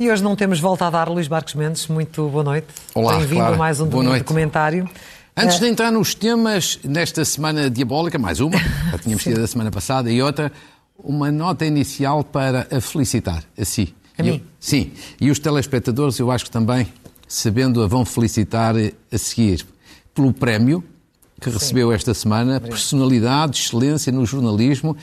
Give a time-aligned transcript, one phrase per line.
[0.00, 1.88] E hoje não temos volta a dar, Luís Marcos Mendes.
[1.88, 2.68] Muito boa noite.
[2.94, 4.22] Olá, Bem-vindo a mais um Boa noite.
[4.22, 4.88] documentário.
[5.36, 8.58] Antes Eh, de entrar nos temas nesta semana diabólica, mais uma,
[8.92, 10.52] já tínhamos tido a semana passada, e outra,
[10.96, 13.94] uma nota inicial para a felicitar a si.
[14.16, 14.36] A E mim?
[14.36, 16.86] eu- sim, e os telespectadores, eu acho que também,
[17.28, 18.74] sabendo, a vão felicitar
[19.12, 19.64] a seguir
[20.14, 20.82] pelo prémio
[21.40, 24.96] que recebeu esta semana, personalidade, excelência no jornalismo,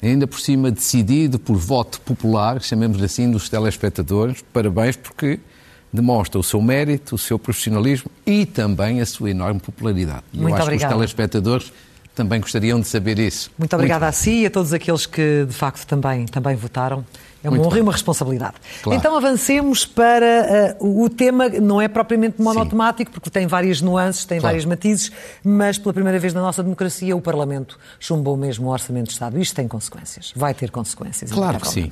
[0.00, 4.44] ainda por cima decidido por voto popular, chamemos assim, dos telespectadores.
[4.52, 5.40] Parabéns, porque
[5.92, 10.22] demonstra o seu mérito, o seu profissionalismo e também a sua enorme popularidade.
[10.32, 10.94] Muito eu acho obrigada.
[10.94, 11.72] que os telespectadores
[12.20, 13.50] também gostariam de saber isso.
[13.58, 17.02] Muito obrigada a si e a todos aqueles que de facto também, também votaram.
[17.42, 17.82] É uma Muito honra e bem.
[17.84, 18.56] uma responsabilidade.
[18.82, 18.98] Claro.
[18.98, 24.38] Então avancemos para eh, o tema, não é propriamente monotemático, porque tem várias nuances, tem
[24.38, 24.52] Claro.
[24.52, 25.10] vários matizes,
[25.42, 29.40] mas pela primeira vez na nossa democracia o Parlamento chumbou mesmo o Orçamento de Estado.
[29.40, 31.32] Isto tem consequências, vai ter consequências.
[31.32, 31.90] Claro que sim.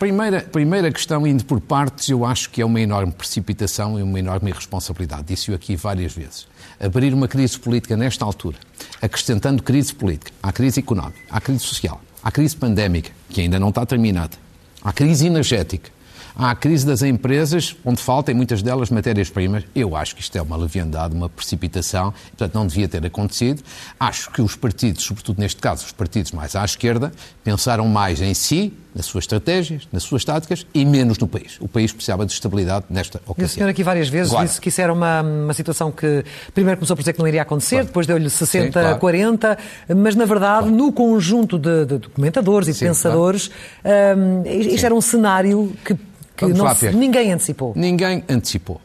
[0.00, 4.18] Primeira, primeira questão, indo por partes, eu acho que é uma enorme precipitação e uma
[4.18, 5.22] enorme irresponsabilidade.
[5.28, 6.48] Disse-o aqui várias vezes.
[6.80, 8.56] Abrir uma crise política nesta altura,
[9.00, 13.68] acrescentando crise política, à crise económica, à crise social, à crise pandémica, que ainda não
[13.68, 14.36] está terminada,
[14.82, 15.90] à crise energética,
[16.34, 19.64] à crise das empresas, onde faltam muitas delas matérias-primas.
[19.74, 23.62] Eu acho que isto é uma leviandade, uma precipitação, portanto não devia ter acontecido.
[23.98, 27.12] Acho que os partidos, sobretudo neste caso, os partidos mais à esquerda,
[27.44, 31.56] pensaram mais em si, nas suas estratégias, nas suas táticas e menos no país.
[31.60, 33.48] O país precisava de estabilidade nesta E o ocasião.
[33.48, 36.22] senhor aqui várias vezes Agora, disse que isso era uma, uma situação que
[36.52, 38.98] primeiro começou por dizer que não iria acontecer, depois deu-lhe 60, claro.
[38.98, 39.58] 40,
[39.96, 43.50] mas na verdade, no conjunto de, de documentadores e de Sim, pensadores,
[43.82, 45.96] hum, isto era um cenário que,
[46.36, 47.72] que não se- ninguém antecipou.
[47.76, 48.80] Ninguém antecipou.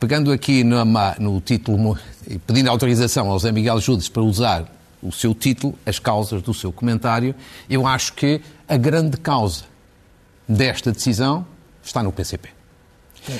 [0.00, 4.64] Pegando aqui ma- no título e pedindo autorização ao Zé Miguel Judas para usar
[5.02, 7.34] o seu título, as causas do seu comentário,
[7.68, 9.64] eu acho que a grande causa
[10.48, 11.46] desta decisão
[11.82, 12.48] está no PCP.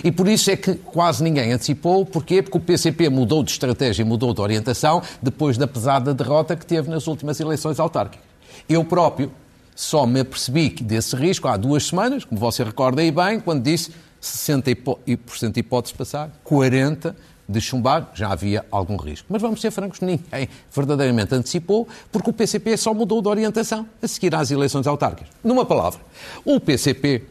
[0.03, 2.07] E por isso é que quase ninguém antecipou.
[2.07, 2.41] Porquê?
[2.41, 6.89] Porque o PCP mudou de estratégia mudou de orientação depois da pesada derrota que teve
[6.89, 8.25] nas últimas eleições autárquicas.
[8.67, 9.31] Eu próprio
[9.75, 13.91] só me apercebi desse risco há duas semanas, como você recorda aí bem, quando disse
[14.23, 17.15] 60% de hipóteses passar, 40%
[17.47, 19.27] de chumbar, já havia algum risco.
[19.29, 24.09] Mas vamos ser francos, ninguém verdadeiramente antecipou, porque o PCP só mudou de orientação a
[24.09, 25.31] seguir às eleições autárquicas.
[25.45, 26.01] Numa palavra,
[26.43, 27.25] o PCP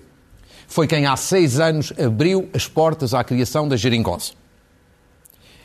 [0.67, 4.33] foi quem há seis anos abriu as portas à criação da geringonça.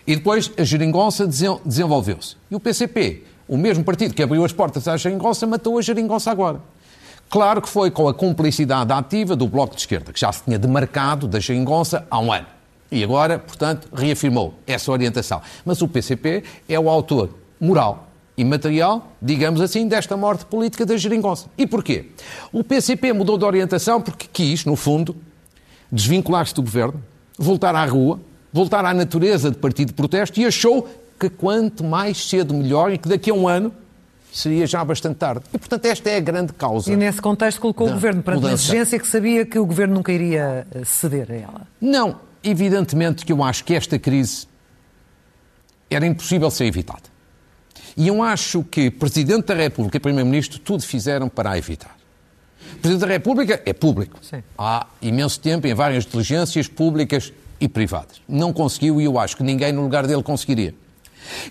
[0.06, 2.36] E depois a geringonça desen- desenvolveu-se.
[2.50, 6.30] E o PCP, o mesmo partido que abriu as portas à geringonça, matou a geringonça
[6.30, 6.60] agora.
[7.30, 10.58] Claro que foi com a cumplicidade ativa do Bloco de Esquerda, que já se tinha
[10.58, 12.46] demarcado da geringonça há um ano.
[12.90, 15.42] E agora, portanto, reafirmou essa orientação.
[15.64, 20.96] Mas o PCP é o autor moral e material, digamos assim, desta morte política da
[20.96, 21.48] geringonça.
[21.58, 22.10] E porquê?
[22.52, 25.14] O PCP mudou de orientação porque quis, no fundo,
[25.90, 27.02] desvincular-se do governo,
[27.36, 28.20] voltar à rua,
[28.52, 32.98] voltar à natureza de partido de protesto e achou que quanto mais cedo melhor e
[32.98, 33.72] que daqui a um ano
[34.32, 35.42] seria já bastante tarde.
[35.52, 36.92] E, portanto, esta é a grande causa.
[36.92, 38.64] E nesse contexto colocou o governo perante uma mudança.
[38.64, 41.66] exigência que sabia que o governo nunca iria eh, ceder a ela.
[41.80, 44.46] Não, evidentemente que eu acho que esta crise
[45.90, 47.02] era impossível ser evitada.
[47.96, 51.96] E eu acho que Presidente da República e Primeiro-Ministro tudo fizeram para a evitar.
[52.80, 54.18] Presidente da República é público.
[54.22, 54.42] Sim.
[54.56, 58.20] Há imenso tempo em várias diligências públicas e privadas.
[58.28, 60.74] Não conseguiu e eu acho que ninguém no lugar dele conseguiria.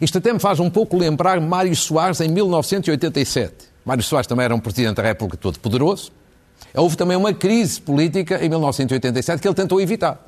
[0.01, 3.53] Isto até me faz um pouco lembrar Mário Soares em 1987.
[3.85, 6.11] Mário Soares também era um Presidente da República todo poderoso.
[6.73, 10.19] Houve também uma crise política em 1987 que ele tentou evitar.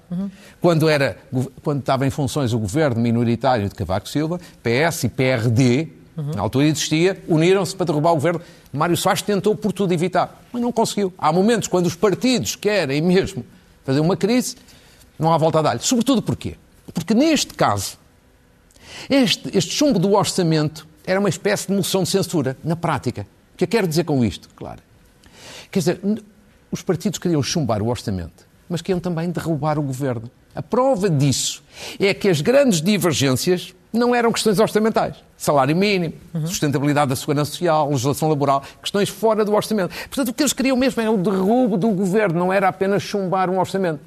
[0.61, 1.17] Quando, era,
[1.61, 5.87] quando estava em funções o governo minoritário de Cavaco Silva, PS e PRD,
[6.35, 8.41] na altura existia, uniram-se para derrubar o governo.
[8.73, 11.13] Mário Soares tentou por tudo evitar, mas não conseguiu.
[11.17, 13.45] Há momentos quando os partidos querem mesmo
[13.85, 14.55] fazer uma crise,
[15.17, 15.81] não há volta a dar-lhe.
[15.81, 16.55] Sobretudo porquê?
[16.93, 17.98] Porque neste caso,
[19.09, 23.25] este, este chumbo do orçamento era uma espécie de moção de censura, na prática.
[23.53, 24.81] O que eu quero dizer com isto, claro?
[25.71, 26.01] Quer dizer,
[26.71, 30.29] os partidos queriam chumbar o orçamento, mas queriam também derrubar o governo.
[30.55, 31.63] A prova disso
[31.99, 35.15] é que as grandes divergências não eram questões orçamentais.
[35.37, 36.13] Salário mínimo,
[36.45, 39.95] sustentabilidade da segurança social, legislação laboral, questões fora do orçamento.
[40.07, 43.49] Portanto, o que eles queriam mesmo era o derrubo do governo, não era apenas chumbar
[43.49, 43.99] um orçamento.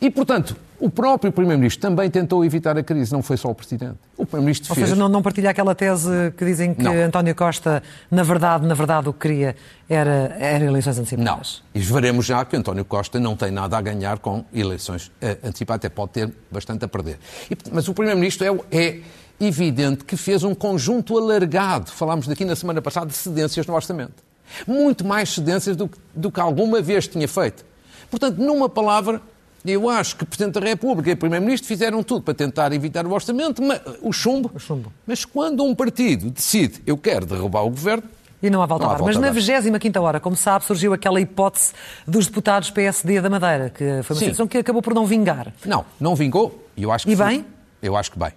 [0.00, 3.98] E, portanto, o próprio Primeiro-Ministro também tentou evitar a crise, não foi só o Presidente.
[4.32, 4.88] Primeiro-Ministro Ou fez...
[4.88, 6.92] seja, não, não partilha aquela tese que dizem que Não.
[6.92, 9.54] António Costa, na verdade, na verdade, o que queria
[9.88, 11.02] era, era eleições Não.
[11.02, 11.62] antecipadas.
[11.74, 15.80] E veremos já que António Costa não tem nada a ganhar com eleições eh, antecipadas,
[15.80, 17.18] até pode ter bastante a perder.
[17.50, 19.00] E, mas o Primeiro-Ministro é, é
[19.40, 24.22] evidente que fez um conjunto alargado, falámos daqui na semana passada, de cedências no orçamento.
[24.66, 27.64] Muito mais cedências do, do que alguma vez tinha feito.
[28.10, 29.20] Portanto, numa palavra,
[29.64, 33.06] eu acho que o Presidente da República e o Primeiro-Ministro fizeram tudo para tentar evitar
[33.06, 34.50] o orçamento, ma- o chumbo.
[34.54, 34.92] O chumbo.
[35.06, 38.02] Mas quando um partido decide, eu quero derrubar o governo,
[38.42, 39.04] E não há volta Não há a dar.
[39.04, 39.32] Mas a na dar.
[39.34, 41.72] 25 hora, como sabe, surgiu aquela hipótese
[42.08, 44.24] dos deputados PSD da Madeira, que foi uma Sim.
[44.24, 45.52] situação que acabou por não vingar.
[45.64, 46.66] Não, não vingou.
[46.76, 47.46] E eu acho que E foi- bem?
[47.80, 48.32] Eu acho que bem.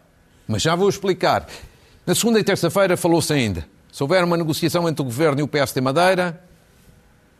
[0.47, 1.47] Mas já vou explicar.
[2.05, 3.65] Na segunda e terça-feira falou-se ainda.
[3.91, 6.39] Se houver uma negociação entre o Governo e o PSD Madeira,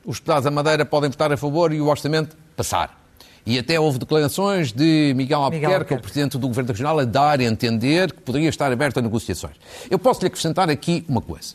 [0.03, 2.99] os deputados da Madeira podem votar a favor e o orçamento passar.
[3.45, 5.93] E até houve declarações de Miguel Albuquerque, Albuquerque.
[5.93, 9.55] o Presidente do Governo Regional, a dar a entender que poderia estar aberto a negociações.
[9.89, 11.53] Eu posso lhe acrescentar aqui uma coisa.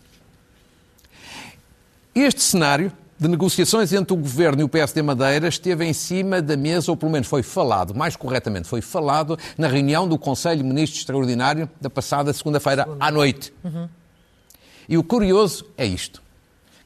[2.14, 6.56] Este cenário de negociações entre o Governo e o PSD Madeira esteve em cima da
[6.56, 10.64] mesa, ou pelo menos foi falado, mais corretamente foi falado, na reunião do Conselho de
[10.64, 13.52] Ministros Extraordinário da passada segunda-feira à noite.
[14.88, 16.22] E o curioso é isto.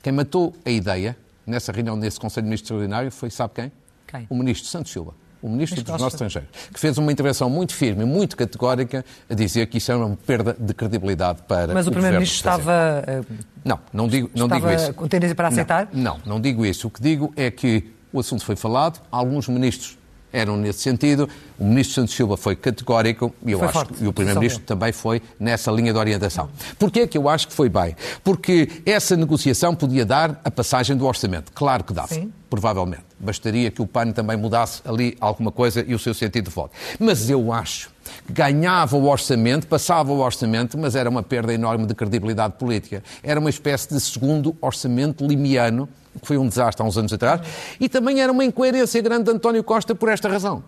[0.02, 1.16] Quem matou a ideia
[1.46, 3.72] nessa reunião, nesse Conselho de Ministros Extraordinário, foi, sabe quem?
[4.14, 4.26] Quem?
[4.30, 5.14] O Ministro Santos Silva.
[5.42, 5.92] O Ministro dos.
[5.92, 10.04] Negócios Estrangeiros, que fez uma intervenção muito firme, muito categórica, a dizer que isso era
[10.06, 13.04] uma perda de credibilidade para Mas o o Primeiro-Ministro estava.
[13.06, 13.20] eh,
[13.62, 14.94] Não, não digo, não digo isso.
[14.94, 15.88] com tendência para aceitar?
[15.92, 16.86] Não, não, não digo isso.
[16.86, 19.98] O que digo é que o assunto foi falado, alguns ministros
[20.34, 21.28] eram nesse sentido,
[21.58, 24.64] o ministro Santos Silva foi categórico e eu Foi acho forte, que e o primeiro-ministro
[24.64, 26.50] também foi nessa linha de orientação.
[26.78, 27.94] Porquê é que eu acho que foi bem?
[28.24, 31.52] Porque essa negociação podia dar a passagem do orçamento.
[31.52, 32.08] Claro que dava.
[32.08, 32.32] Sim.
[32.50, 33.04] Provavelmente.
[33.18, 36.74] Bastaria que o PAN também mudasse ali alguma coisa e o seu sentido de voto.
[36.98, 37.93] Mas eu acho
[38.28, 43.02] ganhava o orçamento, passava o orçamento, mas era uma perda enorme de credibilidade política.
[43.22, 45.88] Era uma espécie de segundo orçamento limiano,
[46.20, 47.40] que foi um desastre há uns anos atrás,
[47.80, 50.62] e também era uma incoerência grande de António Costa por esta razão.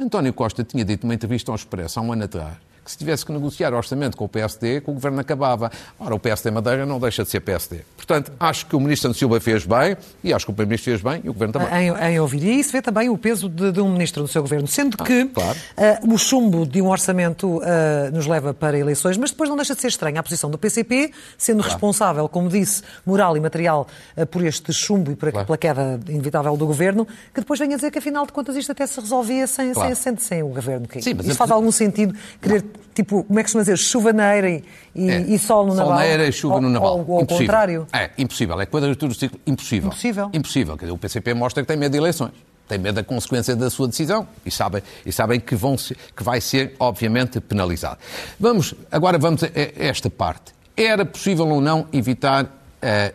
[0.00, 3.26] António Costa tinha dito numa entrevista ao Expresso há um ano atrás que se tivesse
[3.26, 5.70] que negociar orçamento com o PSD, que o governo acabava.
[6.00, 7.82] Ora, o PSD Madeira não deixa de ser PSD.
[8.08, 9.94] Portanto, acho que o ministro Santos Silva fez bem,
[10.24, 11.68] e acho que o primeiro-ministro fez bem, e o governo também.
[11.90, 12.42] Em, em ouvir.
[12.42, 14.66] E isso vê também o peso de, de um ministro do seu governo.
[14.66, 15.58] Sendo que claro.
[15.76, 19.74] eh, o chumbo de um orçamento eh, nos leva para eleições, mas depois não deixa
[19.74, 24.24] de ser estranha a posição do PCP, sendo responsável, como disse, moral e material eh,
[24.24, 25.44] por este chumbo e por, Claro.
[25.46, 28.86] pela queda inevitável do governo, que depois venha dizer que afinal de contas isto até
[28.86, 29.94] se resolvia sem, Claro.
[29.94, 30.86] sem, sem, sem o governo.
[30.98, 32.64] Sim, mas Isso faz algum sentido querer,
[32.94, 34.64] tipo, como é que se chama dizer, chuva na e,
[34.94, 35.20] e, É.
[35.20, 35.98] e sol no Sol naval?
[35.98, 37.04] na era e chuva Ou- no naval.
[37.06, 37.86] Ou, ao contrário?
[37.98, 38.60] É, impossível.
[38.60, 39.88] É quadratura do ciclo impossível.
[39.88, 40.30] Impossível.
[40.32, 40.76] Impossível.
[40.76, 42.32] Quer dizer, o PCP mostra que tem medo de eleições.
[42.68, 46.22] Tem medo da consequência da sua decisão e sabem, e sabem que, vão ser- que
[46.22, 47.98] vai ser, obviamente, penalizado.
[48.38, 50.52] Vamos, agora vamos a esta parte.
[50.76, 52.46] Era possível ou não evitar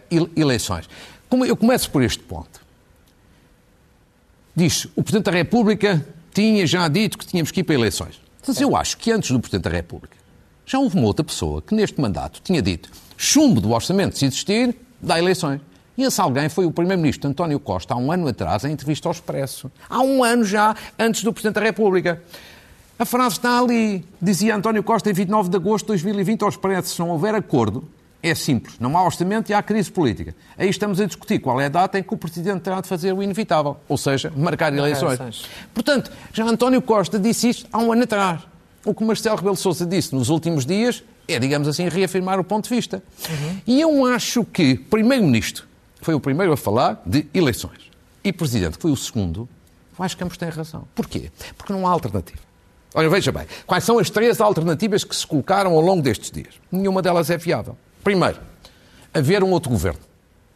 [0.09, 0.89] ele- eleições?
[1.29, 2.61] Como- Eu começo por este ponto.
[4.55, 8.19] Diz, o Presidente da República tinha já dito que tínhamos que ir para eleições.
[8.45, 10.17] Mas eu acho que antes do Presidente da República
[10.65, 14.75] já houve uma outra pessoa que neste mandato tinha dito chumbo do orçamento se existir,
[15.01, 15.61] dá eleições.
[15.97, 19.11] E esse alguém foi o Primeiro-Ministro António Costa, há um ano atrás, em entrevista ao
[19.11, 19.71] Expresso.
[19.87, 22.21] Há um ano já, antes do Presidente da República.
[22.97, 24.03] A frase está ali.
[24.21, 27.87] Dizia António Costa em 29 de agosto de 2020 ao Expresso, se não houver acordo,
[28.23, 28.79] é simples.
[28.79, 30.35] Não há orçamento e há crise política.
[30.57, 33.13] Aí estamos a discutir qual é a data em que o Presidente terá de fazer
[33.13, 35.19] o inevitável, ou seja, marcar eleições.
[35.19, 35.45] eleições.
[35.73, 38.52] Portanto, já António Costa disse isto há um ano atrás.
[38.85, 42.65] O que Marcelo Rebelo Sousa disse nos últimos dias é, digamos assim, reafirmar o ponto
[42.67, 43.01] de vista.
[43.65, 45.65] E eu acho que Primeiro-Ministro
[46.01, 47.91] foi o primeiro a falar de eleições
[48.23, 49.47] e Presidente foi o segundo.
[49.97, 50.85] Eu acho que ambos têm razão.
[50.95, 51.31] Porquê?
[51.57, 52.39] Porque não há alternativa.
[52.95, 56.55] Olha, veja bem, quais são as três alternativas que se colocaram ao longo destes dias?
[56.71, 57.77] Nenhuma delas é viável.
[58.03, 58.39] Primeiro,
[59.13, 59.99] haver um outro governo.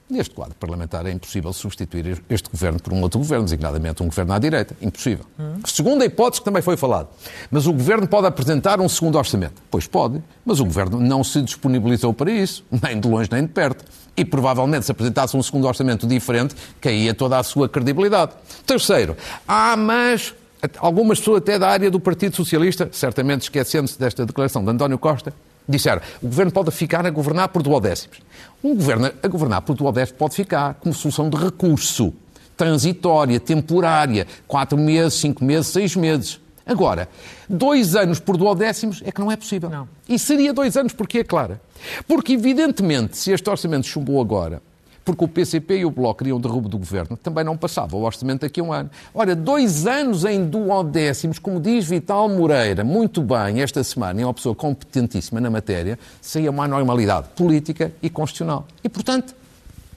[0.10, 4.32] Neste quadro parlamentar é impossível substituir este governo por um outro governo, designadamente um governo
[4.32, 4.74] à direita.
[4.82, 5.26] Impossível.
[5.66, 7.10] Segunda hipótese que também foi falado.
[7.52, 9.62] Mas o governo pode apresentar um segundo orçamento.
[9.70, 13.50] Pois pode, mas o governo não se disponibilizou para isso, nem de longe nem de
[13.50, 13.84] perto.
[14.16, 18.32] E provavelmente se apresentasse um segundo orçamento diferente, caía toda a sua credibilidade.
[18.66, 20.34] Terceiro, ah, mas
[20.78, 25.34] algumas pessoas até da área do Partido Socialista, certamente esquecendo-se desta declaração de António Costa,
[25.68, 28.20] disseram o governo pode ficar a governar por duodécimos.
[28.64, 32.14] Um governo a governar por duodécimos pode ficar como solução de recurso,
[32.56, 36.40] transitória, temporária, quatro meses, cinco meses, seis meses.
[36.66, 37.08] Agora,
[37.48, 39.70] dois anos por duodécimos é que não é possível.
[39.70, 39.88] Não.
[40.08, 41.62] E seria dois anos, porque é clara.
[42.06, 44.62] Porque, evidentemente, se este orçamento chumbou agora,
[45.08, 48.42] porque o PCP e o Bloco queriam derrubo do governo, também não passava o orçamento
[48.42, 48.90] daqui a um ano.
[49.14, 54.34] Ora, dois anos em duodécimos, como diz Vital Moreira, muito bem, esta semana, é uma
[54.34, 58.68] pessoa competentíssima na matéria, seria uma anormalidade política e constitucional.
[58.84, 59.34] E, portanto,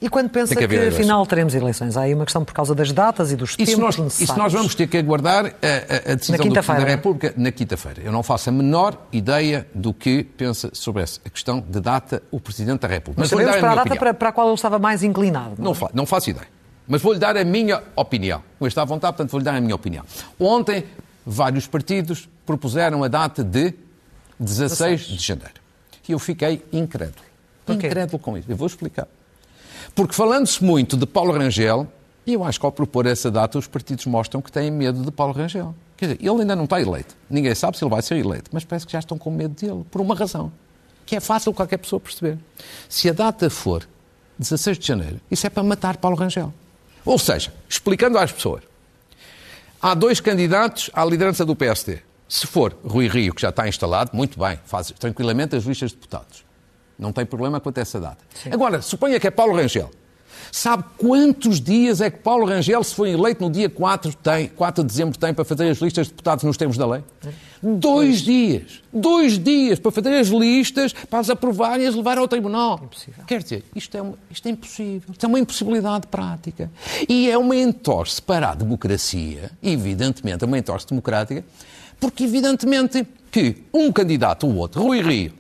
[0.00, 1.96] e quando pensa que, que afinal teremos eleições?
[1.96, 4.30] Há aí uma questão por causa das datas e dos tempos nós, necessários.
[4.30, 7.52] Isso nós vamos ter que aguardar a, a, a decisão do Presidente da República na
[7.52, 8.00] quinta-feira.
[8.02, 12.40] Eu não faço a menor ideia do que pensa sobre essa questão de data o
[12.40, 13.20] Presidente da República.
[13.20, 15.56] Mas, Mas sabemos para a, a data para, para, a qual ele estava mais inclinado.
[15.58, 15.90] Não, não, é?
[15.92, 16.48] não faço ideia.
[16.88, 18.42] Mas vou-lhe dar a minha opinião.
[18.58, 20.04] Com esta à vontade, portanto, vou-lhe dar a minha opinião.
[20.38, 20.84] Ontem,
[21.26, 23.74] vários partidos propuseram a data de
[24.38, 25.02] 16, 16.
[25.18, 25.60] de janeiro.
[26.08, 27.24] E eu fiquei incrédulo.
[27.68, 28.50] Incrédulo com isso.
[28.50, 29.06] Eu vou explicar.
[29.94, 31.86] Porque falando-se muito de Paulo Rangel,
[32.26, 35.10] e eu acho que ao propor essa data os partidos mostram que têm medo de
[35.10, 35.74] Paulo Rangel.
[35.96, 37.16] Quer dizer, ele ainda não está eleito.
[37.28, 39.84] Ninguém sabe se ele vai ser eleito, mas parece que já estão com medo dele,
[39.90, 40.52] por uma razão,
[41.04, 42.38] que é fácil qualquer pessoa perceber.
[42.88, 43.86] Se a data for
[44.38, 46.52] 16 de janeiro, isso é para matar Paulo Rangel.
[47.04, 48.62] Ou seja, explicando às pessoas,
[49.80, 51.98] há dois candidatos à liderança do PSD.
[52.28, 55.96] Se for Rui Rio, que já está instalado, muito bem, faz tranquilamente as listas de
[55.96, 56.44] deputados.
[57.00, 58.18] Não tem problema quanto a essa data.
[58.34, 58.50] Sim.
[58.52, 59.90] Agora, suponha que é Paulo Rangel.
[60.52, 64.82] Sabe quantos dias é que Paulo Rangel, se foi eleito no dia 4, tem, 4
[64.82, 67.04] de dezembro, tem para fazer as listas de deputados nos termos da lei?
[67.62, 68.82] Dois dias.
[68.92, 72.80] Dois dias para fazer as listas, para as aprovar e as levar ao tribunal.
[72.82, 73.24] Impossível.
[73.26, 75.08] Quer dizer, isto é, uma, isto é impossível.
[75.12, 76.70] Isto é uma impossibilidade prática.
[77.08, 81.44] E é uma entorse para a democracia, evidentemente, é uma entorse democrática,
[82.00, 85.39] porque evidentemente que um candidato ou outro, Rui Rio,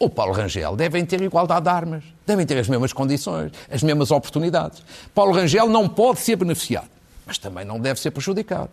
[0.00, 4.10] ou Paulo Rangel devem ter igualdade de armas, devem ter as mesmas condições, as mesmas
[4.10, 4.82] oportunidades.
[5.14, 6.88] Paulo Rangel não pode ser beneficiado,
[7.26, 8.70] mas também não deve ser prejudicado.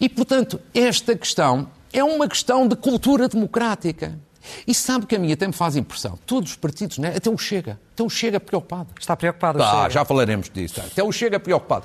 [0.00, 4.18] E, portanto, esta questão é uma questão de cultura democrática.
[4.66, 6.18] E sabe que a mim até me faz impressão.
[6.26, 7.14] Todos os partidos, né?
[7.14, 8.88] até o Chega, até o Chega preocupado.
[8.98, 10.80] Está preocupado, Ah, já falaremos disso.
[10.80, 11.84] Até o Chega preocupado.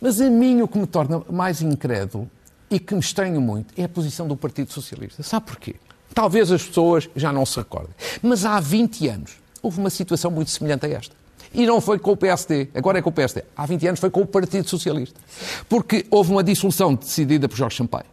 [0.00, 2.30] Mas a mim o que me torna mais incrédulo
[2.70, 5.22] e que me estranho muito é a posição do Partido Socialista.
[5.22, 5.74] Sabe porquê?
[6.14, 7.94] Talvez as pessoas já não se recordem.
[8.22, 11.14] Mas há 20 anos houve uma situação muito semelhante a esta.
[11.54, 13.44] E não foi com o PSD, agora é com o PSD.
[13.56, 15.20] Há 20 anos foi com o Partido Socialista.
[15.68, 18.06] Porque houve uma dissolução decidida por Jorge Sampaio.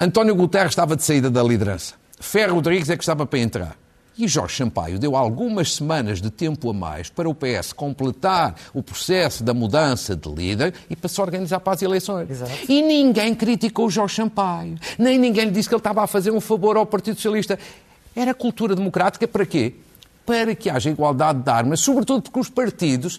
[0.00, 1.94] António Guterres estava de saída da liderança.
[2.18, 3.76] Ferro Rodrigues é que estava para entrar.
[4.16, 8.82] E Jorge Sampaio deu algumas semanas de tempo a mais para o PS completar o
[8.82, 12.30] processo da mudança de líder e para se organizar para as eleições.
[12.30, 12.52] Exato.
[12.68, 16.40] E ninguém criticou Jorge Sampaio, nem ninguém lhe disse que ele estava a fazer um
[16.40, 17.58] favor ao Partido Socialista.
[18.14, 19.74] Era cultura democrática para quê?
[20.26, 23.18] Para que haja igualdade de armas, sobretudo porque os partidos,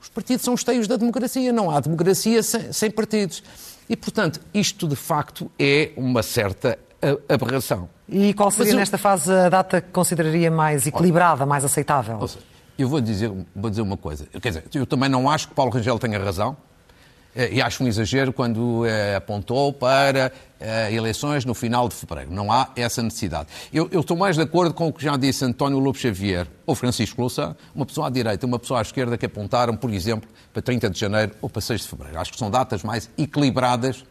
[0.00, 3.42] os partidos são esteios da democracia, não há democracia sem, sem partidos.
[3.88, 6.78] E, portanto, isto de facto é uma certa
[7.28, 7.88] aberração.
[8.08, 8.76] E qual seria eu...
[8.76, 12.26] nesta fase a data que consideraria mais equilibrada, mais aceitável?
[12.26, 12.44] Seja,
[12.78, 14.26] eu vou dizer, vou dizer uma coisa.
[14.26, 16.56] Quer dizer, eu também não acho que Paulo Rangel tenha razão.
[17.34, 22.32] Eh, e acho um exagero quando eh, apontou para eh, eleições no final de fevereiro.
[22.32, 23.48] Não há essa necessidade.
[23.72, 26.74] Eu, eu, estou mais de acordo com o que já disse António Lobo Xavier ou
[26.74, 30.28] Francisco Louçã, uma pessoa à direita e uma pessoa à esquerda que apontaram, por exemplo,
[30.52, 32.20] para 30 de janeiro ou para 6 de fevereiro.
[32.20, 34.04] Acho que são datas mais equilibradas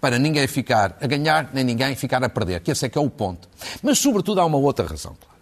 [0.00, 3.00] para ninguém ficar a ganhar, nem ninguém ficar a perder, que esse é que é
[3.00, 3.48] o ponto.
[3.82, 5.36] Mas, sobretudo, há uma outra razão, claro,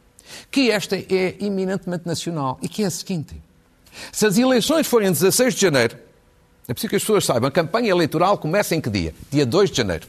[0.51, 3.41] que esta é eminentemente nacional e que é a seguinte.
[4.13, 5.97] Se as eleições forem 16 de janeiro,
[6.67, 9.15] é preciso que as pessoas saibam, a campanha eleitoral começa em que dia?
[9.31, 10.07] Dia 2 de janeiro.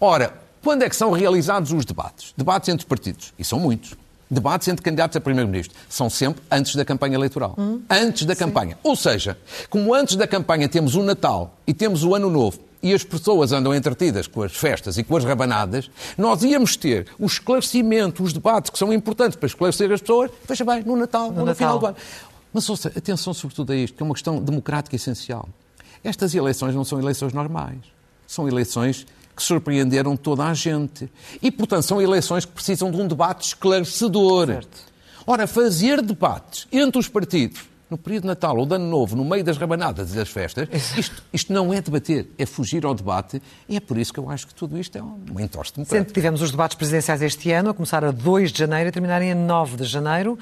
[0.00, 2.34] Ora, quando é que são realizados os debates?
[2.36, 3.94] Debates entre partidos, e são muitos.
[4.30, 5.74] Debates entre candidatos a primeiro-ministro.
[5.88, 7.54] São sempre antes da campanha eleitoral.
[7.56, 8.40] Hum, antes da sim.
[8.40, 8.78] campanha.
[8.82, 9.38] Ou seja,
[9.70, 13.52] como antes da campanha temos o Natal e temos o Ano Novo e as pessoas
[13.52, 18.32] andam entretidas com as festas e com as rabanadas, nós íamos ter o esclarecimento, os
[18.32, 21.44] debates que são importantes para esclarecer as pessoas, veja bem, no Natal no ou no
[21.46, 21.54] Natal.
[21.54, 21.96] final do ano.
[22.52, 25.48] Mas ouça, atenção sobretudo a isto, que é uma questão democrática essencial.
[26.02, 27.78] Estas eleições não são eleições normais.
[28.26, 31.10] São eleições que surpreenderam toda a gente.
[31.42, 34.46] E, portanto, são eleições que precisam de um debate esclarecedor.
[34.46, 34.78] Certo.
[35.26, 39.24] Ora, fazer debates entre os partidos no período de Natal ou de Ano Novo, no
[39.24, 43.40] meio das rabanadas e das festas, isto, isto não é debater, é fugir ao debate.
[43.68, 45.86] E é por isso que eu acho que tudo isto é um entorse democrático.
[45.86, 49.32] Sempre tivemos os debates presidenciais este ano, a começar a 2 de janeiro e terminarem
[49.32, 50.38] a 9 de janeiro.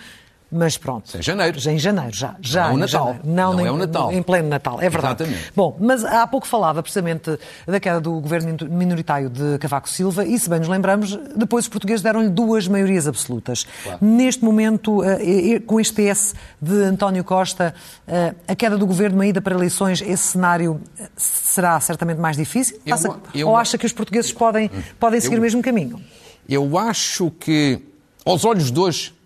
[0.50, 1.16] Mas pronto.
[1.16, 1.58] Em janeiro.
[1.58, 2.36] Já em janeiro, já.
[2.40, 3.06] já não é o Natal.
[3.06, 3.28] Janeiro.
[3.28, 4.12] Não, não em, é o Natal.
[4.12, 5.24] Em pleno Natal, é verdade.
[5.24, 5.52] Exatamente.
[5.56, 7.36] Bom, mas há pouco falava precisamente
[7.66, 11.68] da queda do governo minoritário de Cavaco Silva e, se bem nos lembramos, depois os
[11.68, 13.66] portugueses deram-lhe duas maiorias absolutas.
[13.82, 13.98] Claro.
[14.00, 17.74] Neste momento, eh, com este PS de António Costa,
[18.06, 22.36] eh, a queda do governo, uma ida para eleições, esse cenário eh, será certamente mais
[22.36, 22.78] difícil?
[22.86, 22.96] Eu,
[23.34, 26.00] eu, Ou acha que os portugueses podem, podem seguir eu, o mesmo caminho?
[26.48, 27.80] Eu acho que,
[28.24, 29.16] aos olhos de hoje,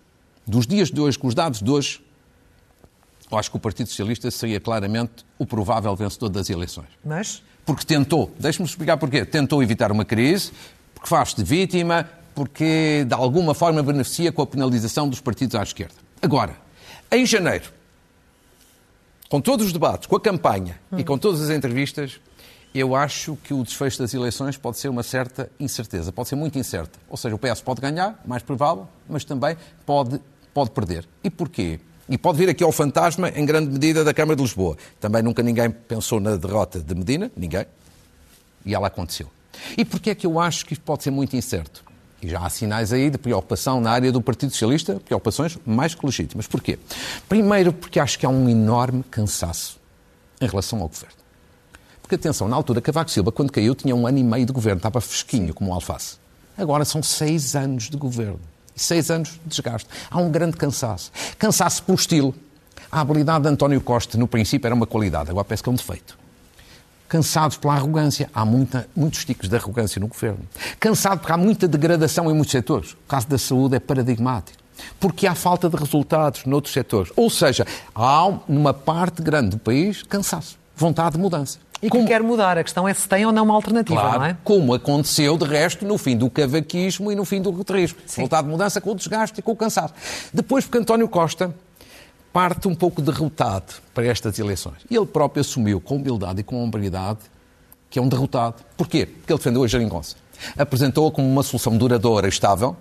[0.45, 2.01] dos dias de hoje, com os dados de hoje,
[3.31, 6.89] eu acho que o Partido Socialista seria claramente o provável vencedor das eleições.
[7.03, 7.41] Mas?
[7.65, 10.51] Porque tentou, deixe-me explicar porquê, tentou evitar uma crise,
[10.93, 15.63] porque faz-se de vítima, porque de alguma forma beneficia com a penalização dos partidos à
[15.63, 15.95] esquerda.
[16.21, 16.57] Agora,
[17.11, 17.71] em janeiro,
[19.29, 20.99] com todos os debates, com a campanha hum.
[20.99, 22.19] e com todas as entrevistas,
[22.73, 26.57] eu acho que o desfecho das eleições pode ser uma certa incerteza, pode ser muito
[26.57, 26.97] incerta.
[27.09, 30.21] Ou seja, o PS pode ganhar, mais provável, mas também pode,
[30.53, 31.07] pode perder.
[31.23, 31.79] E porquê?
[32.07, 34.77] E pode vir aqui ao fantasma, em grande medida, da Câmara de Lisboa.
[34.99, 37.65] Também nunca ninguém pensou na derrota de Medina, ninguém.
[38.65, 39.29] E ela aconteceu.
[39.77, 41.83] E porquê é que eu acho que isto pode ser muito incerto?
[42.21, 46.05] E já há sinais aí de preocupação na área do Partido Socialista, preocupações mais que
[46.05, 46.47] legítimas.
[46.47, 46.77] Porquê?
[47.27, 49.79] Primeiro, porque acho que há um enorme cansaço
[50.39, 51.15] em relação ao governo.
[52.11, 54.79] Porque, atenção, na altura, Cavaco Silva, quando caiu, tinha um ano e meio de governo,
[54.79, 56.17] estava fresquinho como um alface.
[56.57, 58.37] Agora são seis anos de governo
[58.75, 59.87] seis anos de desgaste.
[60.09, 61.09] Há um grande cansaço.
[61.37, 62.35] Cansaço pelo estilo.
[62.91, 65.75] A habilidade de António Costa, no princípio, era uma qualidade, agora parece que é um
[65.75, 66.17] defeito.
[67.07, 68.29] Cansados pela arrogância.
[68.33, 70.41] Há muita, muitos ticos de arrogância no governo.
[70.79, 72.91] Cansado porque há muita degradação em muitos setores.
[72.91, 74.57] O caso da saúde é paradigmático.
[74.99, 77.13] Porque há falta de resultados noutros setores.
[77.15, 77.65] Ou seja,
[77.95, 81.59] há, numa parte grande do país, cansaço, vontade de mudança.
[81.81, 82.03] E como...
[82.03, 82.57] que quer mudar.
[82.57, 84.37] A questão é se tem ou não uma alternativa, claro, não é?
[84.43, 87.99] Como aconteceu, de resto, no fim do cavaquismo e no fim do guterrismo.
[88.17, 89.93] Vontade de mudança com o desgaste e com o cansaço.
[90.33, 91.53] Depois, porque António Costa
[92.31, 94.77] parte um pouco derrotado para estas eleições.
[94.89, 97.19] E ele próprio assumiu com humildade e com hombridade
[97.89, 98.55] que é um derrotado.
[98.77, 99.05] Porquê?
[99.05, 100.15] Porque ele defendeu a geringonça.
[100.57, 102.75] Apresentou-a como uma solução duradoura, estável,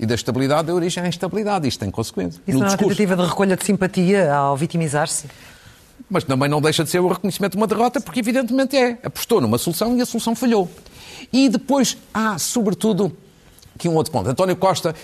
[0.00, 1.68] e da estabilidade da origem à instabilidade.
[1.68, 2.42] Isto tem consequências.
[2.46, 5.28] Isso não é uma tentativa de recolha de simpatia ao vitimizar-se?
[6.08, 8.98] Mas também não deixa de ser o reconhecimento de uma derrota, porque evidentemente é.
[9.02, 10.70] Apostou numa solução e a solução falhou.
[11.32, 13.16] E depois há, sobretudo,
[13.74, 14.28] aqui um outro ponto.
[14.28, 14.94] António Costa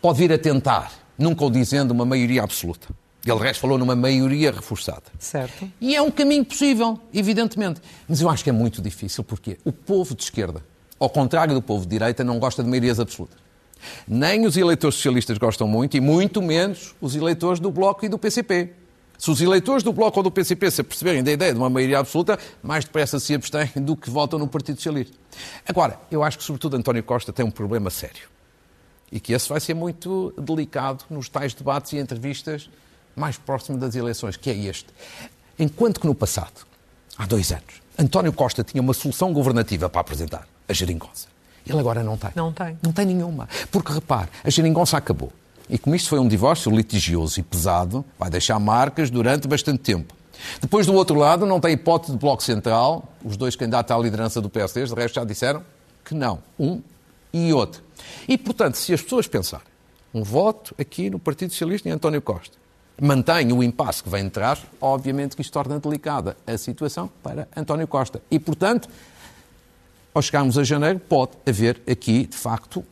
[0.00, 2.88] pode vir a tentar, nunca o dizendo, uma maioria absoluta.
[3.24, 5.02] Ele, resto, falou numa maioria reforçada.
[5.18, 5.68] Certo.
[5.80, 7.80] E é um caminho possível, evidentemente.
[8.08, 10.62] Mas eu acho que é muito difícil, porque o povo de esquerda,
[10.98, 13.36] ao contrário do povo de direita, não gosta de maiorias absolutas.
[14.06, 18.16] Nem os eleitores socialistas gostam muito, e muito menos os eleitores do Bloco e do
[18.16, 18.72] PCP.
[19.18, 21.98] Se os eleitores do Bloco ou do PCP se aperceberem da ideia de uma maioria
[21.98, 25.16] absoluta, mais depressa se abstêm do que votam no Partido Socialista.
[25.66, 28.28] Agora, eu acho que, sobretudo, António Costa tem um problema sério.
[29.10, 32.68] E que esse vai ser muito delicado nos tais debates e entrevistas
[33.14, 34.88] mais próximos das eleições, que é este.
[35.58, 36.66] Enquanto que no passado,
[37.16, 41.28] há dois anos, António Costa tinha uma solução governativa para apresentar, a geringonça.
[41.66, 42.30] Ele agora não tem.
[42.34, 42.78] Não tem.
[42.82, 43.48] Não tem nenhuma.
[43.72, 45.32] Porque, repare, a geringonça acabou.
[45.68, 50.14] E como isto foi um divórcio litigioso e pesado, vai deixar marcas durante bastante tempo.
[50.60, 54.40] Depois, do outro lado, não tem hipótese de Bloco Central, os dois candidatos à liderança
[54.40, 55.64] do PSD, de resto já disseram
[56.04, 56.80] que não, um
[57.32, 57.82] e outro.
[58.28, 59.66] E, portanto, se as pessoas pensarem
[60.14, 62.56] um voto aqui no Partido Socialista em António Costa,
[63.00, 67.48] mantém o impasse que vem de trás, obviamente que isto torna delicada a situação para
[67.56, 68.22] António Costa.
[68.30, 68.88] E, portanto,
[70.14, 72.84] ao chegarmos a janeiro, pode haver aqui, de facto,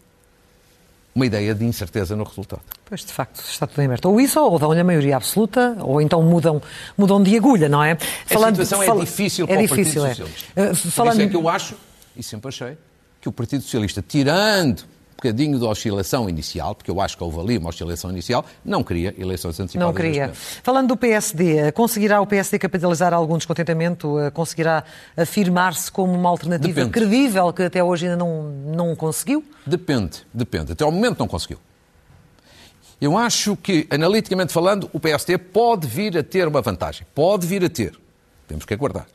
[1.14, 2.62] uma ideia de incerteza no resultado.
[2.84, 4.06] Pois, de facto, está tudo em aberto.
[4.06, 6.60] Ou isso, ou dão-lhe a maioria absoluta, ou então mudam,
[6.98, 7.96] mudam de agulha, não é?
[8.26, 10.60] Falando, a situação é difícil para é difícil, o Partido Socialista.
[10.60, 10.70] É.
[10.70, 11.12] Uh, falando...
[11.12, 11.76] Por isso é que eu acho,
[12.16, 12.76] e sempre achei,
[13.20, 14.84] que o Partido Socialista, tirando
[15.16, 19.14] bocadinho de oscilação inicial, porque eu acho que houve ali uma oscilação inicial, não queria
[19.18, 19.94] eleições antecipadas.
[19.94, 20.32] Não queria.
[20.62, 24.18] Falando do PSD, conseguirá o PSD capitalizar algum descontentamento?
[24.18, 24.84] Eh, conseguirá
[25.16, 26.90] afirmar-se como uma alternativa depende.
[26.90, 29.44] credível que até hoje ainda não, não conseguiu?
[29.66, 30.72] Depende, depende.
[30.72, 31.58] Até ao momento não conseguiu.
[33.00, 37.06] Eu acho que, analiticamente falando, o PSD pode vir a ter uma vantagem.
[37.14, 37.98] Pode vir a ter.
[38.46, 39.06] Temos que aguardar.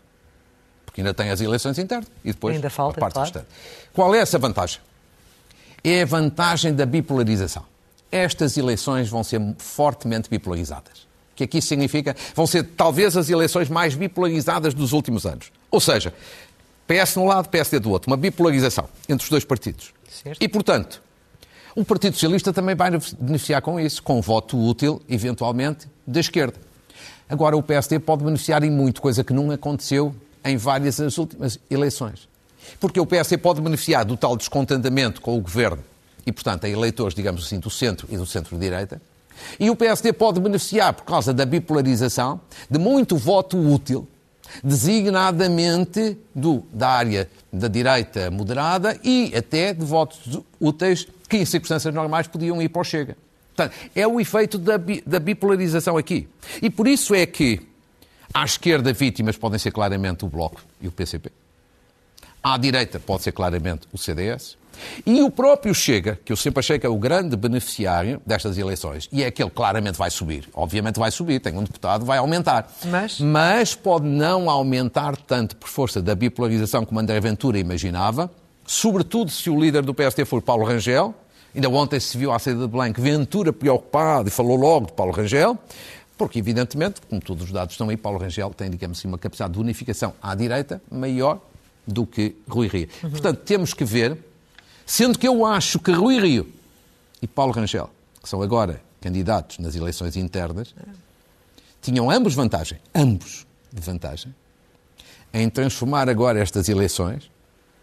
[0.85, 3.25] Porque ainda tem as eleições internas e depois ainda falta, a parte claro.
[3.27, 3.47] restante.
[3.93, 4.79] Qual é essa vantagem?
[5.83, 7.63] É a vantagem da bipolarização.
[8.11, 11.07] Estas eleições vão ser fortemente bipolarizadas.
[11.33, 12.15] O que aqui significa?
[12.35, 15.51] Vão ser talvez as eleições mais bipolarizadas dos últimos anos.
[15.71, 16.13] Ou seja,
[16.87, 18.09] PS de um lado, PSD do outro.
[18.09, 19.93] Uma bipolarização entre os dois partidos.
[20.09, 20.41] Certo.
[20.41, 21.01] E, portanto,
[21.75, 26.59] o Partido Socialista também vai beneficiar com isso, com voto útil, eventualmente, da esquerda.
[27.29, 31.59] Agora, o PSD pode beneficiar em muito, coisa que não aconteceu em várias das últimas
[31.69, 32.27] eleições.
[32.79, 35.83] Porque o PSD pode beneficiar do tal descontentamento com o governo
[36.25, 39.01] e, portanto, a eleitores, digamos assim, do centro e do centro-direita.
[39.59, 44.07] E o PSD pode beneficiar, por causa da bipolarização, de muito voto útil,
[44.63, 51.93] designadamente do, da área da direita moderada e até de votos úteis que, em circunstâncias
[51.93, 53.15] normais, podiam ir para o Chega.
[53.55, 56.27] Portanto, é o efeito da, da bipolarização aqui.
[56.61, 57.61] E por isso é que,
[58.33, 61.31] à esquerda, vítimas podem ser claramente o Bloco e o PCP.
[62.43, 64.57] À direita pode ser claramente o CDS.
[65.05, 69.09] E o próprio Chega, que eu sempre achei que é o grande beneficiário destas eleições,
[69.11, 70.47] e é aquele que claramente vai subir.
[70.53, 72.71] Obviamente vai subir, tem um deputado, vai aumentar.
[72.85, 73.19] Mas?
[73.19, 78.31] Mas pode não aumentar tanto por força da bipolarização como André Ventura imaginava,
[78.65, 81.13] sobretudo se o líder do PSD for Paulo Rangel.
[81.53, 84.93] Ainda ontem se viu à saída de Belém que Ventura preocupado e falou logo de
[84.93, 85.57] Paulo Rangel.
[86.17, 89.53] Porque, evidentemente, como todos os dados estão aí, Paulo Rangel tem, digamos assim, uma capacidade
[89.53, 91.39] de unificação à direita maior
[91.93, 92.87] do que Rui Rio.
[93.03, 93.09] Uhum.
[93.11, 94.17] Portanto, temos que ver
[94.89, 96.51] Sendo que eu acho que Rui Rio
[97.21, 97.91] e Paulo Rangel,
[98.23, 100.73] que são agora candidatos nas eleições internas,
[101.79, 104.33] tinham ambos vantagem, ambos de vantagem,
[105.31, 107.29] em transformar agora estas eleições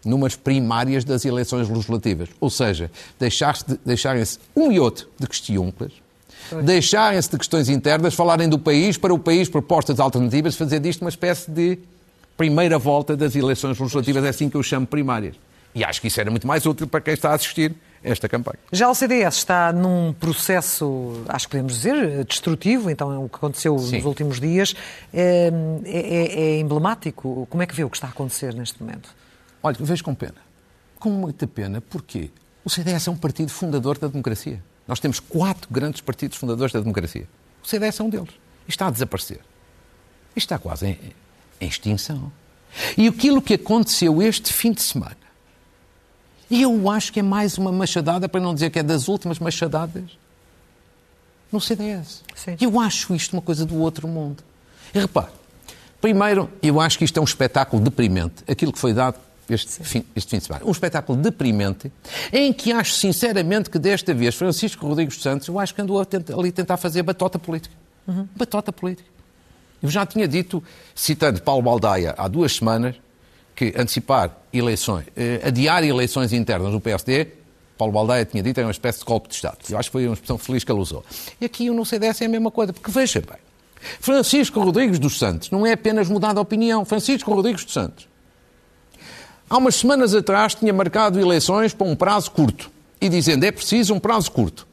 [0.03, 2.27] numas primárias das eleições legislativas.
[2.41, 2.91] Ou seja,
[3.85, 5.93] deixarem-se um e outro de questiúnclas,
[6.61, 11.09] deixarem-se de questões internas, falarem do país, para o país propostas alternativas, fazer disto uma
[11.09, 11.79] espécie de
[12.37, 15.35] primeira volta das eleições legislativas, é assim que eu chamo primárias.
[15.73, 18.29] E acho que isso era muito mais útil para quem está a assistir a esta
[18.29, 18.59] campanha.
[18.71, 23.35] Já o CDS está num processo, acho que podemos dizer, destrutivo, então é o que
[23.35, 23.97] aconteceu Sim.
[23.97, 24.75] nos últimos dias.
[25.13, 25.51] É,
[25.85, 27.47] é, é, emblemático.
[27.49, 29.09] Como é que vê o que está a acontecer neste momento?
[29.61, 30.47] Olha, vejo com pena.
[30.99, 32.31] Com muita pena, porque
[32.63, 34.63] o CDS é um partido fundador da democracia.
[34.87, 37.27] Nós temos quatro grandes partidos fundadores da democracia.
[37.63, 38.31] O CDS é um deles.
[38.67, 39.41] E está a desaparecer.
[40.35, 40.99] E está quase em,
[41.59, 42.31] em extinção.
[42.97, 45.27] E aquilo que aconteceu este fim de semana
[46.49, 49.37] e eu acho que é mais uma machadada, para não dizer que é das últimas
[49.37, 50.17] machadadas,
[51.51, 52.23] no CDS.
[52.35, 52.57] Sim.
[52.59, 54.43] Eu acho isto uma coisa do outro mundo.
[54.93, 55.31] E repare,
[55.99, 59.17] primeiro, eu acho que isto é um espetáculo deprimente, aquilo que foi dado
[59.49, 60.65] este fim, este fim, de semana.
[60.65, 61.91] Um espetáculo deprimente,
[62.31, 66.49] em que acho sinceramente que desta vez Francisco Rodrigues Santos, eu acho que andou ali
[66.49, 67.75] a tentar fazer batota política.
[68.07, 68.27] Uhum.
[68.35, 69.16] Batota política.
[69.81, 70.63] Eu já tinha dito,
[70.95, 72.95] citando Paulo Baldaia há duas semanas,
[73.55, 77.27] que antecipar eleições, eh, adiar eleições internas no PSD,
[77.77, 79.57] Paulo Baldaia tinha dito, é uma espécie de golpe de Estado.
[79.69, 81.05] Eu acho que foi uma expressão feliz que ele usou.
[81.39, 83.37] E aqui no CDS é a mesma coisa, porque veja bem,
[83.99, 86.83] Francisco Rodrigues dos Santos não é apenas mudar de opinião.
[86.83, 88.07] Francisco Rodrigues dos Santos,
[89.49, 93.93] há umas semanas atrás, tinha marcado eleições para um prazo curto e dizendo é preciso
[93.93, 94.67] um prazo curto,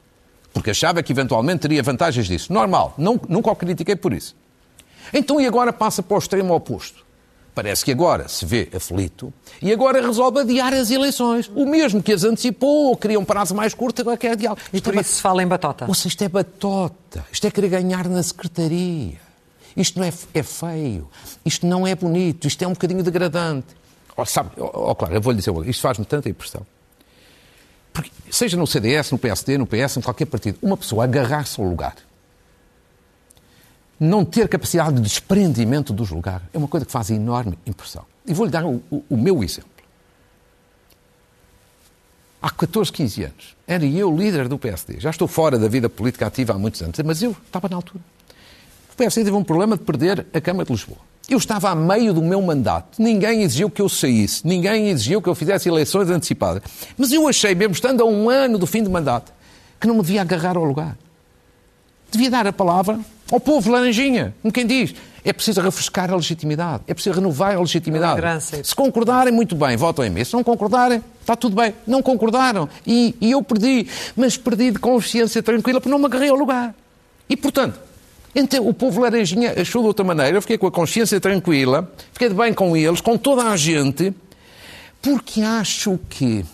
[0.53, 2.53] porque achava que eventualmente teria vantagens disso.
[2.53, 4.35] Normal, não, nunca o critiquei por isso.
[5.13, 7.05] Então e agora passa para o extremo oposto.
[7.55, 11.49] Parece que agora se vê aflito e agora resolve adiar as eleições.
[11.55, 14.57] O mesmo que as antecipou ou queria um prazo mais curto, agora quer adiar.
[14.73, 15.87] E por é isso se fala em batota.
[15.87, 17.25] Ouça, isto é batota.
[17.31, 19.21] Isto é querer ganhar na secretaria.
[19.77, 21.09] Isto não é, é feio.
[21.45, 22.49] Isto não é bonito.
[22.49, 23.69] Isto é um bocadinho degradante.
[24.17, 26.67] Oh, sabe, oh, oh, claro, eu vou-lhe dizer, isto faz-me tanta impressão.
[27.93, 31.67] Porque, seja no CDS, no PSD, no PS, em qualquer partido, uma pessoa agarrar-se ao
[31.67, 31.95] lugar
[33.99, 38.05] não ter capacidade de desprendimento do julgar é uma coisa que faz enorme impressão.
[38.27, 39.71] E vou-lhe dar o, o, o, meu exemplo.
[42.41, 45.01] Há 14, 15 anos, era eu líder do PSD.
[45.01, 48.03] Já estou fora da vida política ativa há muitos anos, mas eu estava na altura.
[48.93, 50.99] O PSD teve um problema de perder a Câmara de Lisboa.
[51.29, 53.01] Eu estava a meio do meu mandato.
[53.01, 54.47] Ninguém exigiu que eu saísse.
[54.47, 56.63] Ninguém exigiu que eu fizesse eleições antecipadas.
[56.99, 59.33] Mas eu achei, mesmo estando a um ano do fim do mandato,
[59.81, 60.97] que não me devia agarrar ao lugar.
[62.11, 63.01] Devia dar a palavra
[63.35, 64.95] ao povo laranjinha, como quem diz.
[65.25, 68.21] É preciso refrescar a legitimidade, é preciso renovar a legitimidade.
[68.63, 70.23] Se concordarem, muito bem, votam em mim.
[70.23, 71.75] Se não concordarem, está tudo bem.
[71.87, 72.69] Não concordaram.
[72.87, 76.75] E, e eu perdi, mas perdi de consciência tranquila porque não me agarrei ao lugar.
[77.29, 77.81] E, portanto,
[78.35, 82.29] então, o povo laranjinha achou de outra maneira, eu fiquei com a consciência tranquila, fiquei
[82.29, 84.15] de bem com eles, com toda a gente,
[85.01, 86.45] porque acho que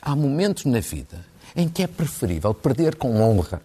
[0.00, 3.60] há momentos na vida em que é preferível perder com honra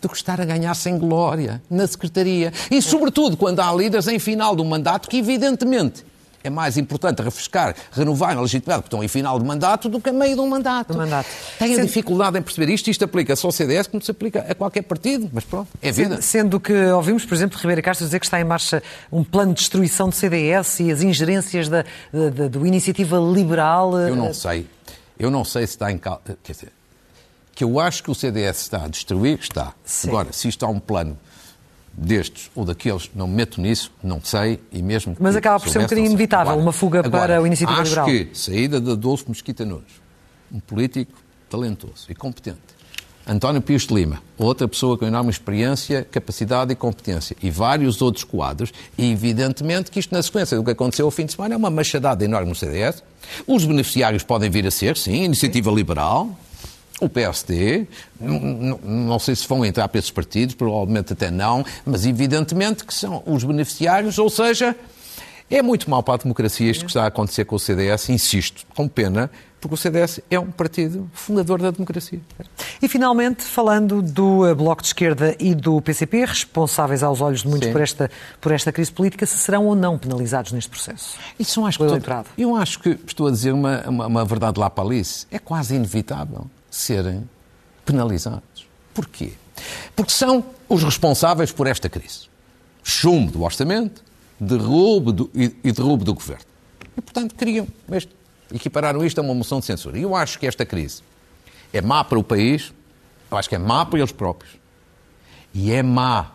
[0.00, 2.52] do que estar a ganhar sem glória na Secretaria.
[2.70, 6.04] E, sobretudo, quando há líderes em final do mandato que, evidentemente,
[6.42, 10.08] é mais importante refrescar, renovar a legitimidade, porque estão em final de mandato, do que
[10.08, 10.96] a meio de um mandato.
[10.96, 11.28] mandato.
[11.58, 11.86] Tenho Sendo...
[11.86, 12.90] dificuldade em perceber isto.
[12.90, 16.22] Isto aplica-se ao CDS como se aplica a qualquer partido, mas pronto, é vida.
[16.22, 18.82] Sendo que ouvimos, por exemplo, Ribeiro Castro dizer que está em marcha
[19.12, 23.98] um plano de destruição do CDS e as ingerências da, da, da do Iniciativa Liberal.
[23.98, 24.66] Eu não sei.
[25.18, 26.38] Eu não sei se está em causa.
[26.42, 26.72] Quer dizer,
[27.60, 29.74] que eu acho que o CDS está a destruir, está.
[29.84, 30.08] Sim.
[30.08, 31.18] Agora, se isto há um plano
[31.92, 35.80] destes ou daqueles, não me meto nisso, não sei, e mesmo Mas acaba por ser
[35.80, 38.06] um bocadinho inevitável, uma fuga agora, para o Iniciativa acho Liberal.
[38.08, 39.92] Acho que saída de Adolfo Mesquita Nunes,
[40.50, 41.12] um político
[41.50, 42.60] talentoso e competente,
[43.28, 48.24] António Pires de Lima, outra pessoa com enorme experiência, capacidade e competência, e vários outros
[48.24, 51.58] quadros, e evidentemente que isto, na sequência do que aconteceu ao fim de semana, é
[51.58, 53.02] uma machadada enorme no CDS.
[53.46, 56.34] Os beneficiários podem vir a ser, sim, Iniciativa Liberal,
[57.00, 57.86] o PSD,
[58.20, 63.22] não sei se vão entrar para esses partidos, provavelmente até não, mas evidentemente que são
[63.26, 64.76] os beneficiários, ou seja,
[65.52, 68.64] É muito mal para a democracia isto que está a acontecer com o CDS, insisto,
[68.72, 69.28] com pena,
[69.60, 72.20] porque o CDS é um partido fundador da democracia.
[72.80, 77.68] E finalmente, falando do Bloco de Esquerda e do PCP, responsáveis aos olhos de muitos
[77.70, 78.08] por esta,
[78.40, 81.16] por esta crise política, se serão ou não penalizados neste processo?
[81.36, 84.70] Isso acho que, todo, eu acho que estou a dizer uma, uma, uma verdade lá
[84.70, 85.26] para Alice.
[85.32, 86.46] É quase inevitável
[86.80, 87.28] serem
[87.84, 88.66] penalizados.
[88.94, 89.32] Porquê?
[89.94, 92.28] Porque são os responsáveis por esta crise.
[92.82, 94.02] Chumbo do orçamento,
[94.38, 96.44] derrubo do, e, e derrubo do governo.
[96.96, 98.12] E, portanto, queriam este,
[98.52, 99.98] equipararam isto a uma moção de censura.
[99.98, 101.02] E eu acho que esta crise
[101.72, 102.72] é má para o país,
[103.30, 104.52] eu acho que é má para eles próprios.
[105.52, 106.32] E é má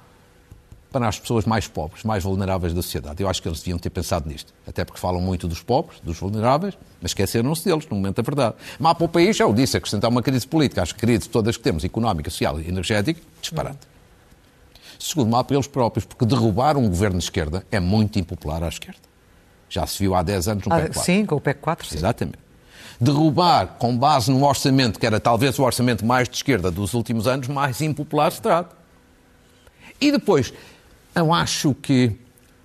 [0.95, 3.21] para as pessoas mais pobres, mais vulneráveis da sociedade.
[3.21, 4.53] Eu acho que eles deviam ter pensado nisto.
[4.65, 8.55] Até porque falam muito dos pobres, dos vulneráveis, mas esqueceram-se deles no momento da verdade.
[8.79, 10.81] Má para o país, já o disse, acrescentar uma crise política.
[10.81, 13.79] As crises todas que temos, económica, social e energética, disparate.
[14.97, 18.69] Segundo, mal para eles próprios, porque derrubar um governo de esquerda é muito impopular à
[18.69, 19.01] esquerda.
[19.67, 21.03] Já se viu há 10 anos no ah, PEC 4.
[21.03, 21.88] Sim, com o PEC 4.
[21.88, 21.97] Sim.
[21.97, 22.39] Exatamente.
[23.01, 27.27] Derrubar com base num orçamento que era talvez o orçamento mais de esquerda dos últimos
[27.27, 28.73] anos, mais impopular se trata.
[29.99, 30.53] E depois,
[31.15, 32.17] eu acho que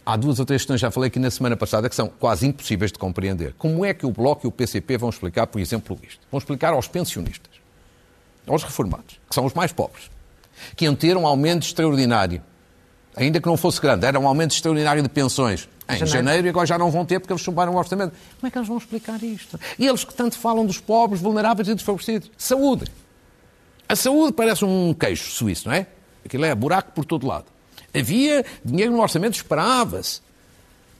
[0.05, 2.91] há duas ou três questões, já falei aqui na semana passada, que são quase impossíveis
[2.91, 3.55] de compreender.
[3.57, 6.21] Como é que o Bloco e o PCP vão explicar, por exemplo, isto?
[6.31, 7.53] Vão explicar aos pensionistas,
[8.47, 10.11] aos reformados, que são os mais pobres,
[10.77, 12.43] que iam ter um aumento extraordinário,
[13.15, 16.07] ainda que não fosse grande, era um aumento extraordinário de pensões em janeiro.
[16.07, 18.13] janeiro, e agora já não vão ter porque eles chumbaram o orçamento.
[18.41, 19.59] Como é que eles vão explicar isto?
[19.79, 22.31] E eles que tanto falam dos pobres, vulneráveis e desfavorecidos.
[22.37, 22.85] Saúde.
[23.89, 25.87] A saúde parece um queixo suíço, não é?
[26.25, 27.47] Aquilo é buraco por todo lado.
[27.95, 30.21] Havia dinheiro no orçamento, esperava-se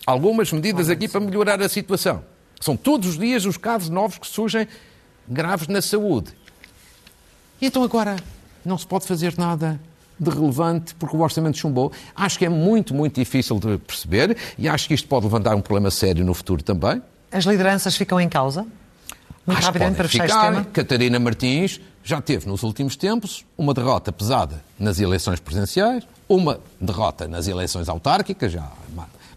[0.07, 2.25] algumas medidas aqui para melhorar a situação.
[2.61, 4.67] São todos os dias os casos novos que surgem
[5.29, 6.33] graves na saúde.
[7.61, 8.17] E então agora
[8.65, 9.81] não se pode fazer nada
[10.19, 11.93] de relevante porque o orçamento chumbou.
[12.15, 15.61] Acho que é muito, muito difícil de perceber e acho que isto pode levantar um
[15.63, 17.03] problema sério no futuro também.
[17.33, 18.67] As lideranças ficam em causa?
[19.47, 20.45] Muito acho rapidamente para fechar ficar.
[20.45, 20.67] este tema.
[20.73, 27.29] Catarina Martins já teve nos últimos tempos uma derrota pesada nas eleições presidenciais, uma derrota
[27.29, 28.71] nas eleições autárquicas, já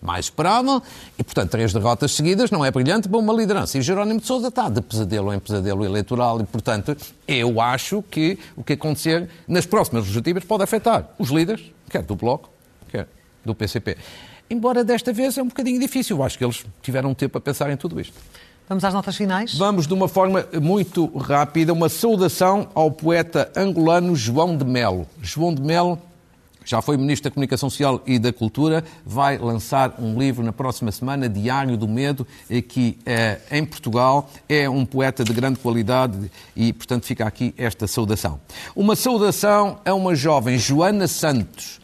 [0.04, 0.84] mais esperável,
[1.18, 3.78] e, portanto, três derrotas seguidas não é brilhante para uma liderança.
[3.78, 6.96] E Jerónimo de Sousa está de pesadelo em pesadelo eleitoral e, portanto,
[7.26, 12.16] eu acho que o que acontecer nas próximas legislativas pode afetar os líderes, quer do
[12.16, 12.50] Bloco,
[12.90, 13.08] quer
[13.46, 13.98] do PCP.
[14.50, 17.72] Embora desta vez é um bocadinho difícil, eu acho que eles tiveram tempo a pensar
[17.72, 18.20] em tudo isto.
[18.68, 19.54] Vamos às notas finais?
[19.56, 25.06] Vamos de uma forma muito rápida, uma saudação ao poeta angolano João de Melo.
[25.22, 26.00] João de Melo
[26.66, 30.94] já foi Ministro da Comunicação Social e da Cultura, vai lançar um livro na próxima
[30.94, 34.30] semana, Diário do Medo, aqui é, em Portugal.
[34.48, 38.40] É um poeta de grande qualidade e, portanto, fica aqui esta saudação.
[38.74, 41.82] Uma saudação a uma jovem, Joana Santos,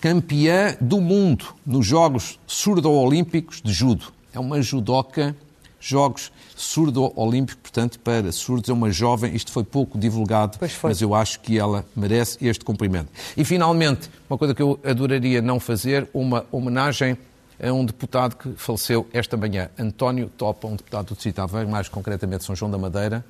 [0.00, 4.12] campeã do mundo nos Jogos Surdo-Olímpicos de Judo.
[4.32, 5.34] É uma judoca
[5.80, 11.40] Jogos Surdo-Olímpico, portanto, para surdos, é uma jovem, isto foi pouco divulgado, mas eu acho
[11.40, 13.08] que ela merece este cumprimento.
[13.34, 17.16] E, finalmente, uma coisa que eu adoraria não fazer, uma homenagem
[17.62, 21.88] a um deputado que faleceu esta manhã, António Topa, um deputado do Distrito Aveiro, mais
[21.88, 23.24] concretamente São João da Madeira,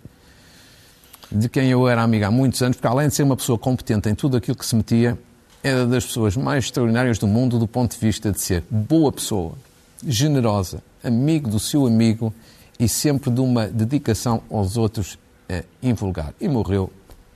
[1.31, 4.09] de quem eu era amigo há muitos anos, porque além de ser uma pessoa competente
[4.09, 5.17] em tudo aquilo que se metia,
[5.63, 9.53] era das pessoas mais extraordinárias do mundo do ponto de vista de ser boa pessoa,
[10.05, 12.33] generosa, amigo do seu amigo
[12.79, 16.33] e sempre de uma dedicação aos outros é, invulgar.
[16.41, 16.91] E morreu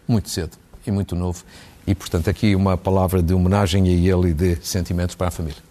[0.07, 1.45] muito cedo e muito novo.
[1.87, 5.63] E, portanto, aqui uma palavra de homenagem a ele e de sentimentos para a família.